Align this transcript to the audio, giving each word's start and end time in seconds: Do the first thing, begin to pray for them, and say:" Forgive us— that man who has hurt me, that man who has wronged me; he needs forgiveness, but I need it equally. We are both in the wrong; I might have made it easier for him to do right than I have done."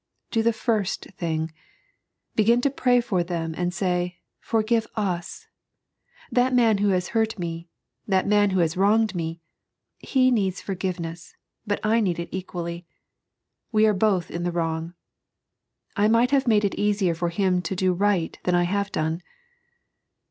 Do 0.31 0.41
the 0.41 0.51
first 0.51 1.03
thing, 1.15 1.51
begin 2.35 2.59
to 2.61 2.71
pray 2.71 3.01
for 3.01 3.23
them, 3.23 3.53
and 3.55 3.71
say:" 3.71 4.17
Forgive 4.51 4.87
us— 4.95 5.45
that 6.31 6.55
man 6.55 6.79
who 6.79 6.87
has 6.87 7.09
hurt 7.09 7.37
me, 7.37 7.69
that 8.07 8.25
man 8.25 8.49
who 8.49 8.61
has 8.61 8.75
wronged 8.75 9.13
me; 9.13 9.41
he 9.99 10.31
needs 10.31 10.59
forgiveness, 10.59 11.35
but 11.67 11.79
I 11.85 11.99
need 11.99 12.17
it 12.17 12.29
equally. 12.31 12.87
We 13.71 13.85
are 13.85 13.93
both 13.93 14.31
in 14.31 14.41
the 14.41 14.51
wrong; 14.51 14.95
I 15.95 16.07
might 16.07 16.31
have 16.31 16.47
made 16.47 16.65
it 16.65 16.73
easier 16.79 17.13
for 17.13 17.29
him 17.29 17.61
to 17.61 17.75
do 17.75 17.93
right 17.93 18.39
than 18.43 18.55
I 18.55 18.63
have 18.63 18.91
done." 18.91 19.21